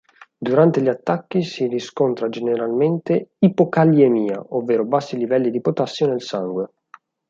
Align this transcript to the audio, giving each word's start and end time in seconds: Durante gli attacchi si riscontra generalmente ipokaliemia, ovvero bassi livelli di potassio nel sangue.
Durante 0.39 0.81
gli 0.81 0.87
attacchi 0.87 1.43
si 1.43 1.67
riscontra 1.67 2.27
generalmente 2.27 3.33
ipokaliemia, 3.37 4.43
ovvero 4.55 4.83
bassi 4.83 5.15
livelli 5.15 5.51
di 5.51 5.61
potassio 5.61 6.07
nel 6.07 6.23
sangue. 6.23 6.69